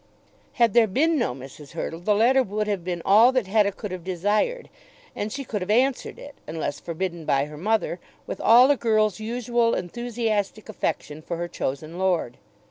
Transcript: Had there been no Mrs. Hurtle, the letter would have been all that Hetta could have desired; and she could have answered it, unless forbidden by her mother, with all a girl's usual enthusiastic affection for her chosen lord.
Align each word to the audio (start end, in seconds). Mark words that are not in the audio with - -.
Had 0.53 0.73
there 0.73 0.87
been 0.87 1.19
no 1.19 1.35
Mrs. 1.35 1.73
Hurtle, 1.73 1.99
the 1.99 2.15
letter 2.15 2.41
would 2.41 2.65
have 2.65 2.83
been 2.83 3.03
all 3.05 3.31
that 3.33 3.45
Hetta 3.45 3.71
could 3.73 3.91
have 3.91 4.03
desired; 4.03 4.67
and 5.15 5.31
she 5.31 5.43
could 5.43 5.61
have 5.61 5.69
answered 5.69 6.17
it, 6.17 6.33
unless 6.47 6.79
forbidden 6.79 7.23
by 7.23 7.45
her 7.45 7.55
mother, 7.55 7.99
with 8.25 8.41
all 8.41 8.71
a 8.71 8.77
girl's 8.77 9.19
usual 9.19 9.75
enthusiastic 9.75 10.69
affection 10.69 11.21
for 11.21 11.37
her 11.37 11.47
chosen 11.47 11.99
lord. 11.99 12.37